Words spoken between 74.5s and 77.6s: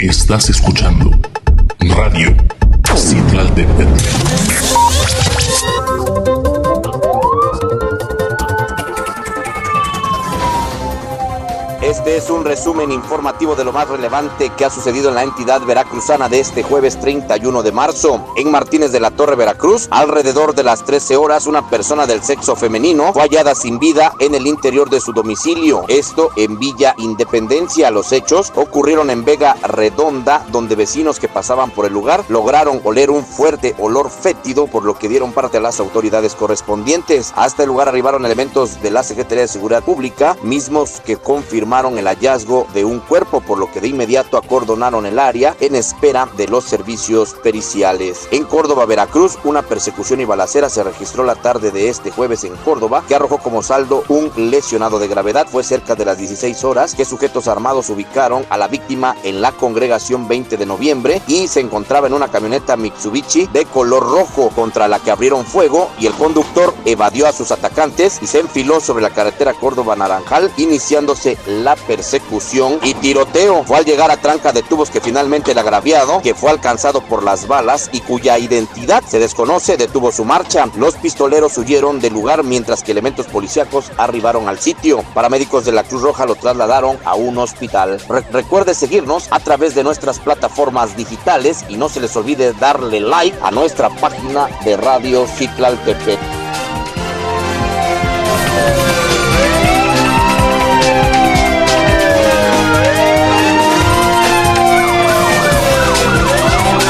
de tubos que finalmente el agraviado, que fue alcanzado por las